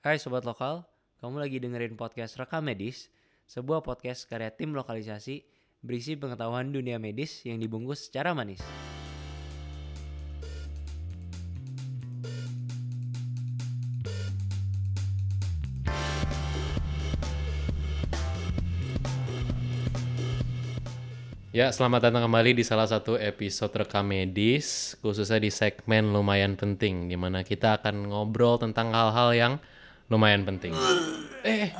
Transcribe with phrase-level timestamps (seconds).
[0.00, 0.80] Hai Sobat Lokal,
[1.20, 3.12] kamu lagi dengerin podcast Rekam Medis,
[3.44, 5.44] sebuah podcast karya tim lokalisasi
[5.84, 8.64] berisi pengetahuan dunia medis yang dibungkus secara manis.
[21.52, 27.12] Ya, selamat datang kembali di salah satu episode rekam medis, khususnya di segmen lumayan penting,
[27.12, 29.54] di mana kita akan ngobrol tentang hal-hal yang
[30.10, 30.74] lumayan penting.
[31.46, 31.72] Eh, eh,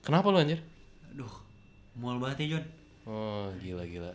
[0.00, 0.58] kenapa lu anjir?
[1.12, 1.30] Aduh,
[2.00, 2.64] mual banget ya John.
[3.04, 4.12] Oh, gila gila.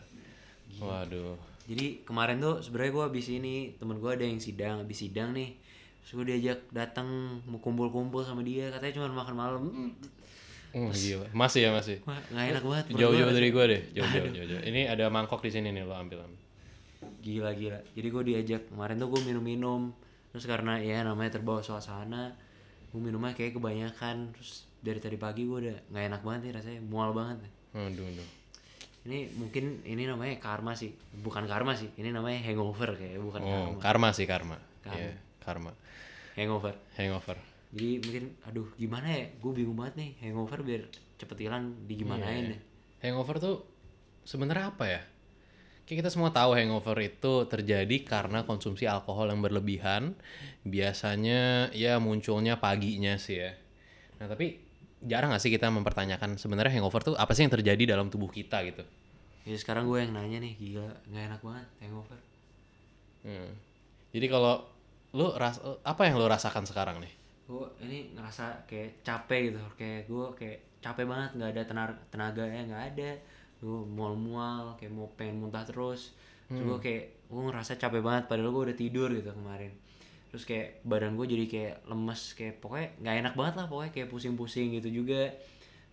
[0.81, 1.37] Waduh.
[1.69, 5.53] Jadi kemarin tuh sebenarnya gue habis ini temen gue ada yang sidang, habis sidang nih.
[6.01, 9.63] Terus gue diajak datang mau kumpul-kumpul sama dia, katanya cuma makan malam.
[10.73, 11.29] Oh, gila.
[11.29, 12.01] Masih ya masih.
[12.05, 12.85] Nggak enak banget.
[12.97, 14.61] Jauh-jauh dari gua deh, jauh-jauh jauh-jauh.
[14.65, 16.41] Ini ada mangkok di sini nih, lo ambil ambil.
[17.21, 17.79] Gila gila.
[17.93, 19.93] Jadi gue diajak kemarin tuh gue minum-minum.
[20.33, 22.33] Terus karena ya namanya terbawa suasana,
[22.89, 24.33] gue minumnya kayak kebanyakan.
[24.33, 27.37] Terus dari tadi pagi gue udah nggak enak banget nih rasanya, mual banget.
[27.73, 28.29] Aduh, aduh.
[28.99, 30.91] Ini mungkin ini namanya karma sih,
[31.23, 31.87] bukan karma sih.
[31.95, 33.79] Ini namanya hangover kayak bukan Oh, karma.
[33.79, 34.57] karma sih karma.
[34.85, 35.71] Iya, karma.
[36.35, 36.75] Hangover.
[36.95, 37.37] Hangover.
[37.69, 39.25] Jadi mungkin aduh gimana ya?
[39.37, 40.83] Gue bingung banget nih hangover biar
[41.15, 42.51] cepet hilang digimanain Iya.
[42.55, 42.61] deh.
[43.05, 43.55] Hangover tuh
[44.25, 45.01] sebenarnya apa ya?
[45.89, 50.13] Kayak kita semua tahu hangover itu terjadi karena konsumsi alkohol yang berlebihan.
[50.61, 53.57] Biasanya ya munculnya paginya sih ya.
[54.21, 54.61] Nah tapi
[55.01, 58.61] jarang gak sih kita mempertanyakan sebenarnya hangover tuh apa sih yang terjadi dalam tubuh kita
[58.69, 58.85] gitu?
[59.49, 62.19] Ya sekarang gue yang nanya nih, gila nggak enak banget hangover.
[63.25, 63.49] Hmm.
[64.13, 64.69] Jadi kalau
[65.17, 67.17] lu ras apa yang lu rasakan sekarang nih?
[67.49, 72.45] gue ini ngerasa kayak capek gitu kayak gue kayak capek banget nggak ada tenaga tenaga
[72.45, 73.09] ya nggak ada
[73.59, 76.15] gue mual-mual kayak mau pengen muntah terus.
[76.49, 79.71] Terus gue kayak gue ngerasa capek banget padahal gue udah tidur gitu kemarin.
[80.29, 84.07] Terus kayak badan gue jadi kayak lemes kayak pokoknya nggak enak banget lah pokoknya kayak
[84.09, 85.33] pusing-pusing gitu juga.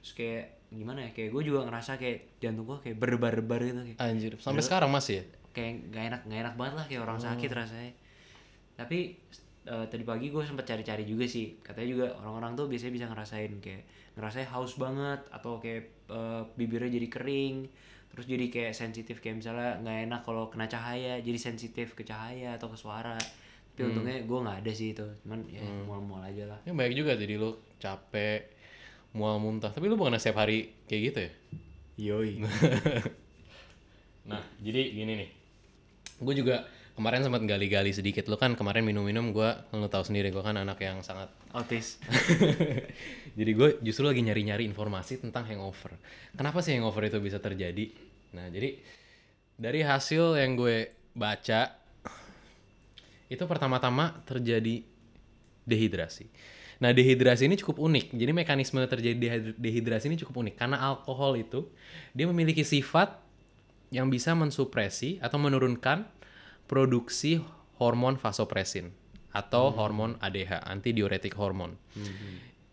[0.00, 3.98] Terus kayak gimana ya kayak gue juga ngerasa kayak jantung gue kayak berdebar-debar gitu kayak
[4.02, 5.24] Anjir, sampai sekarang masih ya?
[5.56, 7.92] kayak nggak enak nggak enak banget lah kayak orang sakit rasanya.
[8.76, 8.98] Tapi
[9.66, 11.58] eh, tadi pagi gue sempet cari-cari juga sih.
[11.60, 13.82] Katanya juga orang-orang tuh biasanya bisa ngerasain kayak
[14.16, 17.56] ngerasain haus banget atau kayak eh, bibirnya jadi kering
[18.06, 22.56] terus jadi kayak sensitif kayak misalnya nggak enak kalau kena cahaya jadi sensitif ke cahaya
[22.56, 23.18] atau ke suara.
[23.76, 25.04] Tapi untungnya gue nggak ada sih itu.
[25.20, 26.58] Cuman ya mual-mual aja lah.
[26.64, 28.48] Ya baik juga jadi lu capek,
[29.12, 29.68] mual muntah.
[29.68, 31.32] Tapi lu bukan setiap hari kayak gitu ya?
[31.96, 32.40] yoi.
[34.26, 35.30] Nah, jadi gini nih.
[36.18, 38.24] Gue juga kemarin sempat gali-gali sedikit.
[38.26, 41.96] Lu kan kemarin minum-minum gue, lu tahu sendiri gue kan anak yang sangat autis
[43.38, 45.96] jadi gue justru lagi nyari-nyari informasi tentang hangover.
[46.36, 47.92] Kenapa sih hangover itu bisa terjadi?
[48.36, 48.76] Nah, jadi
[49.56, 51.72] dari hasil yang gue baca
[53.32, 54.84] itu pertama-tama terjadi
[55.66, 56.28] dehidrasi.
[56.76, 58.12] Nah, dehidrasi ini cukup unik.
[58.12, 61.72] Jadi mekanisme terjadi dehid- dehidrasi ini cukup unik karena alkohol itu
[62.12, 63.16] dia memiliki sifat
[63.88, 66.04] yang bisa mensupresi atau menurunkan
[66.66, 67.40] produksi
[67.78, 68.90] hormon vasopresin
[69.30, 71.76] atau hormon ADH, antidiuretik hormon.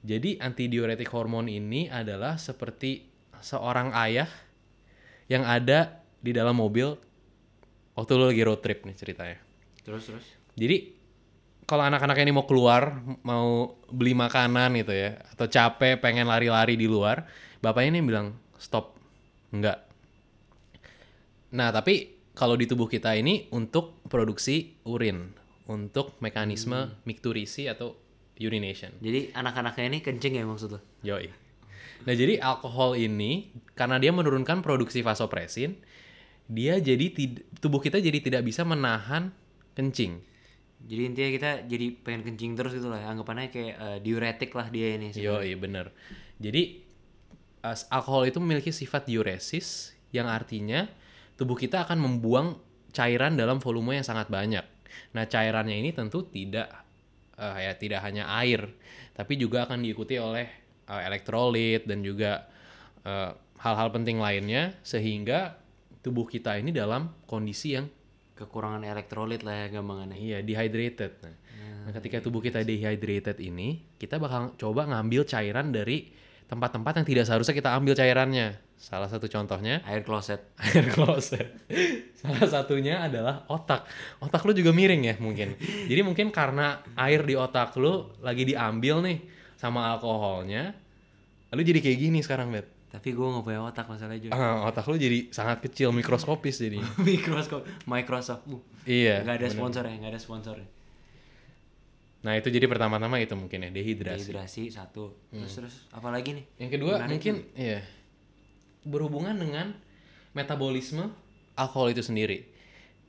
[0.04, 3.08] Jadi antidiuretik hormon ini adalah seperti
[3.44, 4.28] seorang ayah
[5.28, 6.96] yang ada di dalam mobil
[7.96, 9.40] waktu lu lagi road trip nih ceritanya.
[9.84, 10.96] terus terus Jadi
[11.64, 16.88] kalau anak-anak ini mau keluar, mau beli makanan gitu ya, atau capek pengen lari-lari di
[16.88, 17.24] luar,
[17.64, 19.00] bapaknya ini bilang stop,
[19.52, 19.80] enggak.
[21.56, 25.34] Nah tapi kalau di tubuh kita ini untuk produksi urin,
[25.70, 27.96] untuk mekanisme mikturisi atau
[28.42, 28.90] urination.
[28.98, 31.30] jadi anak-anaknya ini kencing ya maksud lo Yoi.
[32.04, 35.80] Nah jadi alkohol ini karena dia menurunkan produksi vasopresin,
[36.50, 37.14] dia jadi
[37.62, 39.32] tubuh kita jadi tidak bisa menahan
[39.78, 40.20] kencing.
[40.84, 43.08] Jadi intinya kita jadi pengen kencing terus gitu lah.
[43.08, 45.16] Anggapannya kayak eh, diuretik lah dia ini.
[45.16, 45.40] sebenarnya.
[45.40, 45.86] Yoi bener.
[46.44, 46.84] Jadi
[47.64, 50.92] as- alkohol itu memiliki sifat diuresis yang artinya
[51.40, 52.58] tubuh kita akan membuang
[52.94, 54.66] cairan dalam volume yang sangat banyak.
[55.18, 56.70] Nah cairannya ini tentu tidak
[57.38, 58.70] eh, ya tidak hanya air,
[59.18, 60.48] tapi juga akan diikuti oleh
[60.86, 62.46] eh, elektrolit dan juga
[63.02, 63.32] eh,
[63.64, 65.58] hal-hal penting lainnya sehingga
[66.04, 67.88] tubuh kita ini dalam kondisi yang
[68.34, 70.18] Kekurangan elektrolit lah ya gampangannya.
[70.18, 71.22] Iya, dehydrated.
[71.22, 71.38] Nah,
[71.86, 76.10] nah, ketika tubuh kita dehydrated ini, kita bakal coba ngambil cairan dari
[76.48, 78.60] tempat-tempat yang tidak seharusnya kita ambil cairannya.
[78.84, 80.44] Salah satu contohnya Air kloset.
[80.60, 81.56] air kloset.
[82.20, 83.88] Salah satunya adalah otak.
[84.20, 85.56] Otak lu juga miring ya mungkin.
[85.60, 89.18] Jadi mungkin karena air di otak lu lagi diambil nih
[89.56, 90.76] sama alkoholnya,
[91.56, 92.68] lu jadi kayak gini sekarang, Bet.
[92.94, 94.38] Tapi gue gak punya otak masalah juga.
[94.38, 96.78] Ah, otak lu jadi sangat kecil, mikroskopis jadi.
[97.08, 98.44] Microsoft, Microsoft.
[98.52, 99.24] Uh, iya.
[99.26, 99.56] gak ada bener.
[99.56, 100.68] sponsor ya, gak ada sponsor ya.
[102.24, 104.32] Nah itu jadi pertama-tama itu mungkin ya dehidrasi.
[104.32, 107.84] dehidrasi satu terus terus apa lagi nih Yang kedua mungkin ya
[108.88, 109.76] berhubungan dengan
[110.32, 111.12] metabolisme
[111.60, 112.48] alkohol itu sendiri.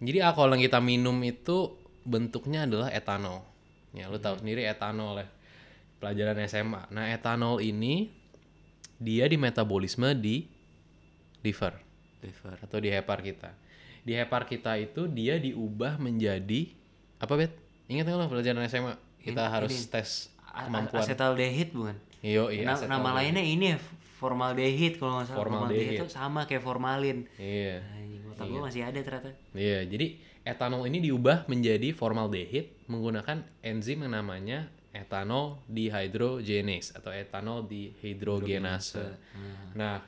[0.02, 3.46] Jadi alkohol yang kita minum itu bentuknya adalah etanol.
[3.94, 5.26] Ya lu tahu sendiri etanol ya
[6.02, 6.90] pelajaran SMA.
[6.90, 8.10] Nah etanol ini
[8.98, 10.46] dia di metabolisme di
[11.46, 11.84] liver
[12.24, 13.52] liver atau di hepar kita.
[14.04, 16.72] Di hepar kita itu dia diubah menjadi
[17.20, 17.52] apa bet?
[17.88, 18.94] Ingat nggak lo pelajaran SMA?
[19.24, 19.88] Kita Ini- harus ini.
[19.88, 20.10] tes
[20.46, 21.00] kemampuan.
[21.00, 23.78] acetaldehid bukan iya, Na- asetal nama lainnya ini ya
[24.14, 25.98] formaldehid kalau nggak salah Formaldehid.
[25.98, 27.82] itu sama kayak formalin Iya.
[27.90, 30.06] Anjing, otak gua masih ada ternyata Iya, jadi
[30.44, 34.58] etanol ini diubah menjadi formaldehid menggunakan enzim yang namanya
[34.92, 39.18] etanol dehydrogenase atau etanol dehydrogenase.
[39.74, 39.98] Nah,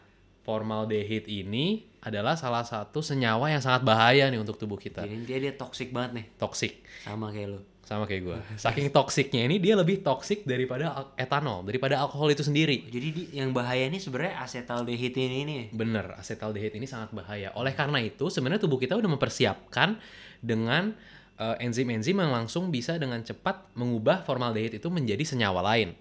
[0.47, 5.03] formaldehid ini adalah salah satu senyawa yang sangat bahaya nih untuk tubuh kita.
[5.03, 8.39] jadi dia dia toxic banget nih Toksik, sama kayak lu sama kayak gue.
[8.67, 12.83] Saking toksiknya ini dia lebih toksik daripada etanol, daripada alkohol itu sendiri.
[12.91, 17.55] jadi di, yang bahaya ini sebenarnya acetaldehid ini nih Bener, acetaldehid ini sangat bahaya.
[17.55, 20.03] Oleh karena itu, sebenarnya tubuh kita udah mempersiapkan
[20.43, 20.99] dengan
[21.39, 25.95] eh, enzim-enzim yang langsung bisa dengan cepat mengubah formaldehid itu menjadi senyawa lain.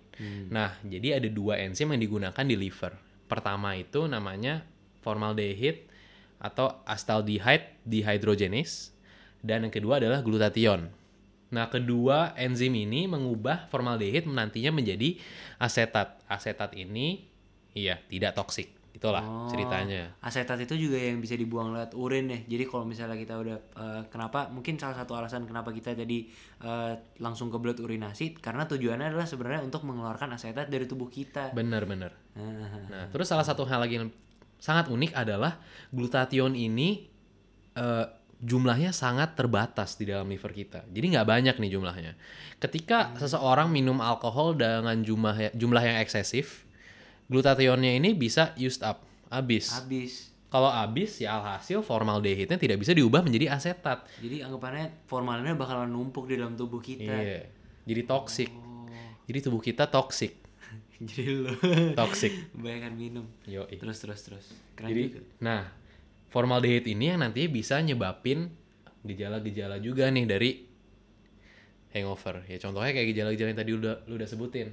[0.47, 2.95] Nah, jadi ada dua enzim yang digunakan di liver.
[3.25, 4.61] Pertama itu namanya
[5.01, 5.87] formaldehid
[6.37, 8.93] atau acetaldehyde dehydrogenase
[9.41, 10.91] dan yang kedua adalah glutathione.
[11.53, 15.15] Nah, kedua enzim ini mengubah formaldehid nantinya menjadi
[15.61, 16.19] asetat.
[16.27, 17.23] Asetat ini
[17.71, 18.74] iya, tidak toksik.
[19.05, 20.17] Itulah Oh, ceritanya.
[20.25, 22.39] Asetat itu juga yang bisa dibuang lewat urin ya.
[22.57, 26.25] Jadi kalau misalnya kita udah eh, kenapa mungkin salah satu alasan kenapa kita tadi
[26.65, 31.53] eh, langsung ke blood urinasi karena tujuannya adalah sebenarnya untuk mengeluarkan asetat dari tubuh kita.
[31.53, 32.11] Benar-benar.
[32.35, 34.09] Nah, Nah, terus salah satu hal lagi yang
[34.57, 35.61] sangat unik adalah
[35.93, 37.05] glutathione ini
[37.77, 38.05] eh,
[38.41, 40.83] jumlahnya sangat terbatas di dalam liver kita.
[40.91, 42.13] Jadi nggak banyak nih jumlahnya.
[42.59, 46.64] Ketika seseorang minum alkohol dengan jumlah jumlah yang eksesif,
[47.29, 49.71] glutathione-nya ini bisa used up, habis.
[49.73, 50.35] habis.
[50.45, 54.07] Kalau habis ya alhasil formaldehidnya tidak bisa diubah menjadi asetat.
[54.23, 57.11] Jadi anggapannya formalinnya bakalan numpuk di dalam tubuh kita.
[57.11, 57.51] Iya.
[57.83, 58.49] Jadi toksik.
[58.55, 58.87] Oh.
[59.27, 60.31] Jadi tubuh kita toksik.
[61.01, 61.51] Jadi lo
[61.91, 62.55] Toksik.
[62.55, 63.25] kebanyakan minum.
[63.43, 63.75] Yoi.
[63.75, 64.45] Terus terus terus.
[64.79, 65.21] Keren Jadi, juga.
[65.43, 65.61] nah,
[66.31, 68.47] formaldehid ini yang nantinya bisa nyebabin
[69.03, 70.51] gejala-gejala juga nih dari
[71.91, 72.47] hangover.
[72.47, 74.71] Ya contohnya kayak gejala-gejala yang tadi udah lu udah sebutin.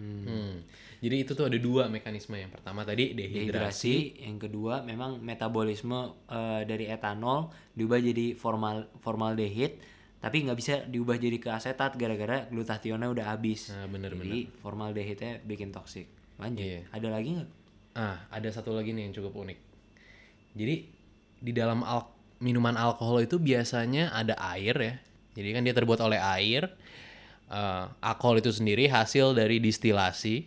[0.00, 0.64] Hmm.
[1.00, 2.36] Jadi itu tuh ada dua mekanisme.
[2.40, 3.44] Yang pertama tadi dehidrasi.
[3.52, 9.76] Dehidrasi, yang kedua memang metabolisme eh, dari etanol diubah jadi formal formaldehid,
[10.24, 13.72] tapi nggak bisa diubah jadi ke asetat gara-gara glutathione udah habis.
[13.72, 16.08] Nah, bener, jadi formaldehidnya bikin toksik.
[16.40, 16.64] Lanjut.
[16.64, 16.80] Iya.
[16.92, 17.50] Ada lagi nggak?
[17.96, 19.58] Ah, ada satu lagi nih yang cukup unik.
[20.56, 20.74] Jadi
[21.40, 24.94] di dalam al- minuman alkohol itu biasanya ada air ya.
[25.36, 26.68] Jadi kan dia terbuat oleh air.
[27.50, 30.46] Eh, alkohol itu sendiri hasil dari distilasi.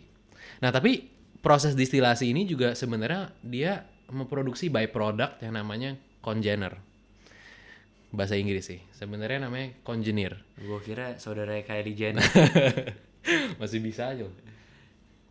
[0.64, 1.04] Nah tapi
[1.44, 6.80] proses distilasi ini juga sebenarnya dia memproduksi byproduct yang namanya congener.
[8.08, 8.80] Bahasa Inggris sih.
[8.96, 10.40] Sebenarnya namanya congener.
[10.56, 12.24] Gue kira saudara kayak di Jenner
[13.60, 14.24] Masih bisa aja.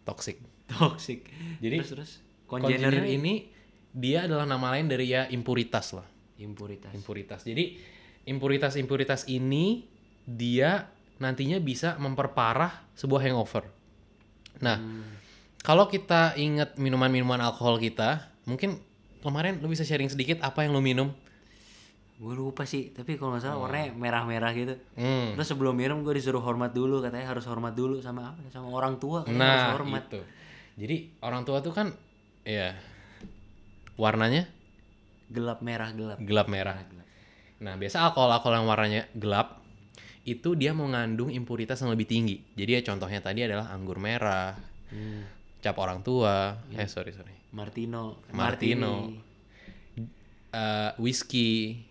[0.06, 0.38] Toxic.
[0.70, 1.25] toksik.
[1.58, 2.12] Jadi, terus terus
[2.46, 3.50] Congener congener ini
[3.90, 6.06] dia adalah nama lain dari ya impuritas lah.
[6.38, 6.94] impuritas.
[6.94, 7.42] impuritas.
[7.42, 7.81] Jadi
[8.30, 9.90] impuritas-impuritas ini
[10.22, 13.68] dia nantinya bisa memperparah sebuah hangover.
[14.60, 14.77] Nah,
[15.60, 18.79] kalau kita ingat minuman-minuman alkohol kita, mungkin
[19.20, 21.10] kemarin lu bisa sharing sedikit apa yang lu minum?
[22.13, 24.75] Gue lupa sih, tapi kalau nggak salah warnanya merah-merah gitu.
[24.96, 25.34] Hmm.
[25.36, 28.39] Terus sebelum minum gue disuruh hormat dulu, katanya harus hormat dulu sama apa?
[28.48, 30.03] Sama orang tua, katanya harus Nah, hormat.
[30.08, 30.22] itu.
[30.74, 31.91] Jadi orang tua tuh kan
[32.43, 32.74] ya
[33.96, 34.46] warnanya
[35.34, 36.17] Gelap merah gelap.
[36.22, 36.77] gelap merah.
[36.86, 37.08] gelap.
[37.60, 39.62] Nah, biasa alkohol-alkohol yang warnanya gelap
[40.24, 42.39] itu dia mengandung impuritas yang lebih tinggi.
[42.56, 44.56] Jadi ya contohnya tadi adalah anggur merah,
[44.94, 45.25] Hmm.
[45.60, 49.10] cap orang tua, eh sorry sorry, Martino, Martino.
[49.10, 49.32] Martini.
[50.53, 51.82] Eh, whisky,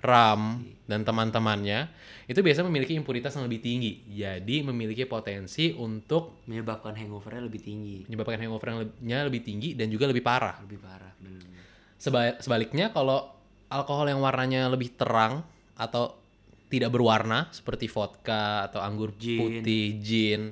[0.00, 1.92] rum dan teman-temannya
[2.24, 4.00] itu biasa memiliki impuritas yang lebih tinggi.
[4.08, 10.24] Jadi memiliki potensi untuk menyebabkan hangovernya lebih tinggi, menyebabkan hangovernya lebih tinggi dan juga lebih
[10.24, 10.56] parah.
[10.64, 11.12] lebih parah.
[11.98, 13.28] Seba- sebaliknya kalau
[13.68, 15.44] alkohol yang warnanya lebih terang
[15.76, 16.16] atau
[16.68, 19.40] tidak berwarna seperti vodka atau anggur Gin.
[19.40, 20.42] putih, gin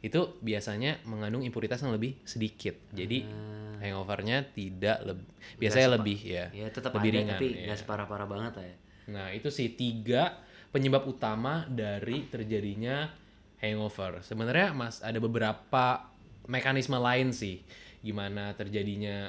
[0.00, 2.72] itu biasanya mengandung impuritas yang lebih sedikit.
[2.96, 3.84] Jadi Ah.
[3.84, 5.26] hangovernya tidak lebih
[5.60, 6.46] biasanya lebih ya.
[6.56, 8.76] Ya tetap lebih ada ringan, tapi nggak separah-parah banget lah ya.
[9.10, 10.40] Nah, itu sih tiga
[10.72, 13.12] penyebab utama dari terjadinya
[13.60, 14.24] hangover.
[14.24, 16.08] Sebenarnya Mas ada beberapa
[16.48, 17.60] mekanisme lain sih
[18.00, 19.28] gimana terjadinya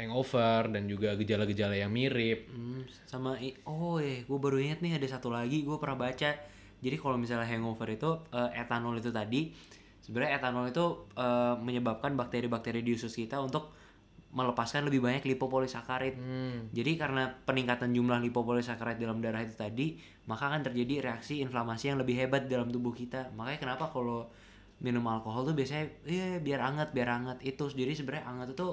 [0.00, 2.48] hangover dan juga gejala-gejala yang mirip.
[2.48, 3.36] Hmm, sama
[3.68, 6.32] oh eh gue baru ingat nih ada satu lagi gue pernah baca
[6.80, 9.52] jadi kalau misalnya hangover itu eh, etanol itu tadi
[10.00, 13.76] sebenarnya etanol itu eh, menyebabkan bakteri-bakteri di usus kita untuk
[14.30, 16.14] melepaskan lebih banyak lipopolisakarid.
[16.14, 16.70] Hmm.
[16.70, 19.98] Jadi karena peningkatan jumlah lipopolisakarid dalam darah itu tadi,
[20.30, 23.34] maka akan terjadi reaksi inflamasi yang lebih hebat dalam tubuh kita.
[23.34, 24.30] Makanya kenapa kalau
[24.80, 27.66] minum alkohol tuh biasanya iya biar hangat, biar hangat itu.
[27.74, 28.68] Jadi sebenarnya hangat itu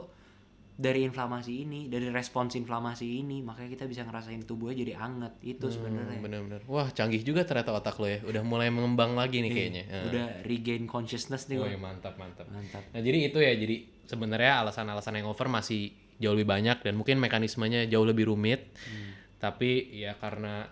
[0.78, 5.42] dari inflamasi ini, dari respons inflamasi ini, makanya kita bisa ngerasain tubuhnya jadi hangat.
[5.42, 6.22] Itu sebenarnya.
[6.22, 6.62] Bener-bener.
[6.70, 8.22] Wah canggih juga ternyata otak lo ya.
[8.22, 9.84] Udah mulai mengembang lagi nih kayaknya.
[9.90, 10.06] Heeh.
[10.14, 11.58] Udah regain consciousness nih.
[11.58, 11.74] Wan.
[11.82, 12.46] mantap mantap.
[12.54, 12.86] Mantap.
[12.94, 17.90] Nah jadi itu ya jadi sebenarnya alasan-alasan hangover masih jauh lebih banyak dan mungkin mekanismenya
[17.90, 18.70] jauh lebih rumit.
[18.86, 19.18] Hmm.
[19.42, 20.70] Tapi ya karena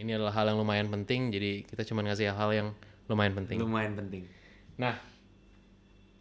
[0.00, 2.68] ini adalah hal yang lumayan penting jadi kita cuma ngasih hal yang
[3.04, 3.60] lumayan penting.
[3.60, 4.24] Lumayan penting.
[4.80, 4.96] Nah,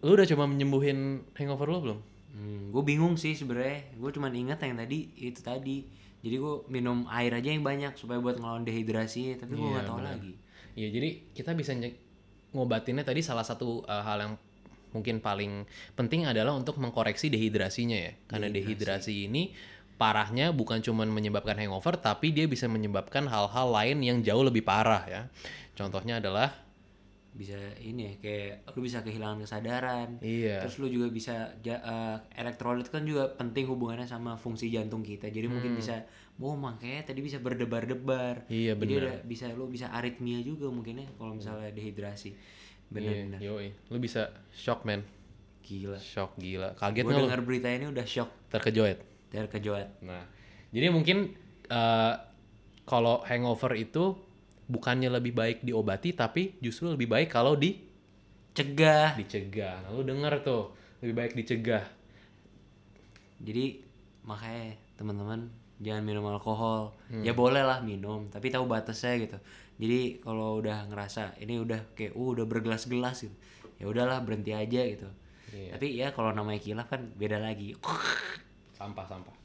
[0.04, 2.00] lu udah coba menyembuhin hangover lu belum?
[2.36, 3.96] Hmm, gue bingung sih sebenarnya.
[3.96, 5.88] Gue cuman ingat yang tadi itu tadi.
[6.20, 9.40] Jadi gue minum air aja yang banyak supaya buat ngelawan dehidrasi.
[9.40, 10.34] Tapi gue Iya, nggak tahu lagi.
[10.76, 11.72] Iya, jadi kita bisa
[12.52, 14.34] ngobatinnya tadi salah satu uh, hal yang
[14.92, 15.64] mungkin paling
[15.96, 18.12] penting adalah untuk mengkoreksi dehidrasinya ya.
[18.28, 19.56] Karena dehidrasi, ini
[19.96, 25.08] parahnya bukan cuma menyebabkan hangover, tapi dia bisa menyebabkan hal-hal lain yang jauh lebih parah
[25.08, 25.22] ya.
[25.76, 26.65] Contohnya adalah
[27.36, 30.10] Bisa ini ya kayak lu bisa kehilangan kesadaran.
[30.24, 35.04] iya, Terus lu juga bisa ja- eh, elektrolit kan juga penting hubungannya sama fungsi jantung
[35.04, 35.28] kita.
[35.28, 36.00] Jadi mungkin bisa
[36.36, 38.48] oh makanya tadi bisa berdebar-debar.
[38.48, 38.52] Hmm.
[38.52, 39.20] Iya, Jadi benar.
[39.24, 42.32] bisa lu bisa aritmia juga mungkin ya kalau misalnya dehidrasi.
[42.32, 42.40] iya,
[42.88, 43.40] Benar-benar.
[43.42, 43.68] yoi.
[43.90, 45.04] Lu bisa shock man,
[45.60, 46.00] Gila.
[46.00, 46.72] shock gila.
[46.74, 48.96] Kaget Gue dengar berita ini udah shock Terkejut.
[49.28, 49.88] terkejut.
[50.02, 50.24] Nah,
[50.72, 52.14] jadi mungkin eh,
[52.86, 54.16] kalau hangover itu
[54.66, 57.86] bukannya lebih baik diobati, tapi justru lebih baik kalau di
[58.56, 59.20] Cegah.
[59.20, 59.84] dicegah.
[59.84, 60.72] Nah, lu denger tuh,
[61.04, 61.84] lebih baik dicegah.
[63.44, 63.84] Jadi
[64.24, 65.52] makanya teman-teman
[65.84, 66.96] jangan minum alkohol.
[67.12, 67.20] Hmm.
[67.20, 69.38] Ya boleh lah minum, tapi tahu batasnya gitu.
[69.76, 73.36] Jadi kalau udah ngerasa ini udah kayak uh, udah bergelas-gelas gitu.
[73.76, 75.12] Ya udahlah berhenti aja gitu.
[75.52, 75.76] Iya.
[75.76, 77.76] Tapi ya kalau namanya kilaf kan beda lagi.
[78.80, 79.36] Sampah-sampah.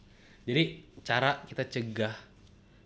[0.47, 2.15] Jadi cara kita cegah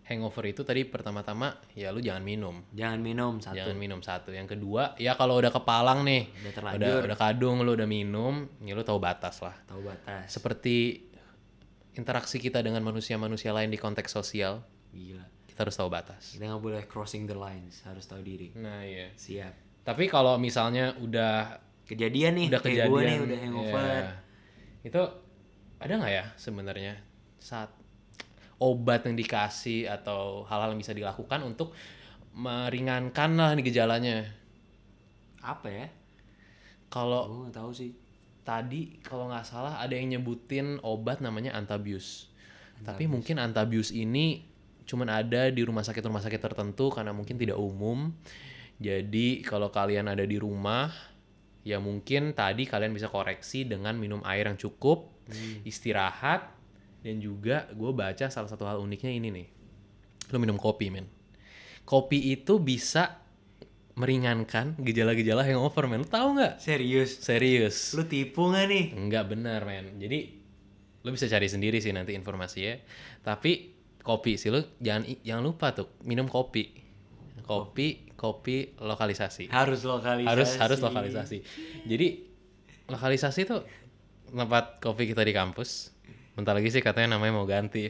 [0.05, 2.61] hangover itu tadi pertama-tama ya lu jangan minum.
[2.71, 3.57] Jangan minum satu.
[3.57, 4.29] Jangan minum satu.
[4.29, 6.79] Yang kedua, ya kalau udah kepalang nih, Udah terlanjur.
[6.79, 9.57] udah udah kadung lu udah minum, ya lu tahu batas lah.
[9.65, 10.29] Tahu batas.
[10.29, 11.09] Seperti
[11.95, 15.23] interaksi kita dengan manusia-manusia lain di konteks sosial, Gila.
[15.47, 16.35] kita harus tahu batas.
[16.35, 18.51] Kita nggak boleh crossing the lines, harus tahu diri.
[18.59, 19.09] Nah, iya.
[19.15, 19.83] Siap.
[19.85, 23.81] Tapi kalau misalnya udah Kejadian nih udah kayak kejadian gue nih udah hangover.
[23.85, 24.01] ya,
[24.81, 25.01] itu
[25.77, 26.93] ada nggak ya sebenarnya
[27.37, 27.69] saat
[28.59, 31.75] obat yang dikasih atau hal-hal yang bisa dilakukan untuk
[32.35, 34.27] meringankan lah nih gejalanya.
[35.43, 35.87] Apa ya?
[36.95, 37.91] kalau tahu sih.
[38.45, 42.29] tadi kalau nggak salah ada yang nyebutin obat namanya antabius.
[42.85, 44.45] Tapi mungkin antabius ini
[44.85, 48.13] cuman ada di rumah sakit rumah sakit tertentu karena mungkin tidak umum.
[48.77, 50.93] Jadi kalau kalian ada di rumah
[51.65, 55.09] ya mungkin tadi kalian bisa koreksi dengan minum air yang cukup
[55.65, 56.45] istirahat
[57.05, 59.47] dan juga gue baca salah satu hal uniknya ini nih
[60.33, 61.05] lo minum kopi men
[61.85, 63.21] kopi itu bisa
[63.95, 67.21] meringankan gejala-gejala hangover men lo tahu nggak Serius?
[67.21, 68.85] serius Lu tipu nggak nih?
[68.91, 69.95] Enggak benar, men.
[69.95, 70.35] Jadi
[71.05, 72.75] lu bisa cari sendiri sih nanti informasinya.
[73.23, 73.71] Tapi
[74.03, 76.83] kopi sih lu jangan jangan lupa tuh minum kopi.
[77.45, 79.53] Kopi, kopi lokalisasi.
[79.53, 80.27] Harus lokalisasi.
[80.33, 81.37] Harus harus lokalisasi.
[81.85, 82.07] Jadi
[82.89, 83.61] lokalisasi tuh
[84.27, 85.94] tempat kopi kita di kampus.
[86.35, 87.87] Bentar lagi sih katanya namanya mau ganti.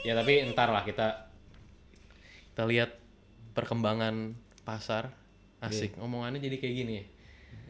[0.00, 1.26] ya tapi entar lah kita
[2.52, 2.90] kita lihat
[3.52, 5.10] perkembangan pasar.
[5.58, 5.98] Asik.
[5.98, 7.04] Omongannya jadi kayak gini ya.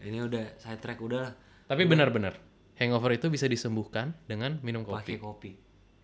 [0.04, 1.32] Ini udah side track udah lah.
[1.64, 2.36] Tapi benar-benar
[2.76, 5.50] hangover itu bisa disembuhkan dengan minum Pakai kopi.
[5.50, 5.52] kopi.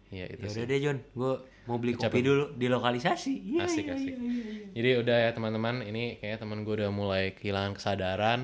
[0.09, 0.57] Iya itu Ya sih.
[0.57, 1.33] udah deh John, gue
[1.67, 3.35] mau beli kopi dulu di lokalisasi.
[3.35, 4.15] Iya, Asik iya, asik.
[4.15, 4.67] iya, iya, iya.
[4.73, 8.41] Jadi udah ya teman-teman, ini kayaknya teman gue udah mulai kehilangan kesadaran.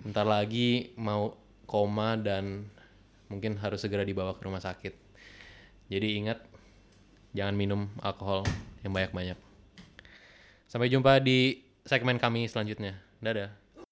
[0.00, 2.66] Bentar lagi mau koma dan
[3.32, 4.92] mungkin harus segera dibawa ke rumah sakit.
[5.88, 6.44] Jadi ingat
[7.32, 8.44] jangan minum alkohol
[8.84, 9.40] yang banyak-banyak.
[10.68, 13.00] Sampai jumpa di segmen kami selanjutnya.
[13.24, 13.61] Dadah.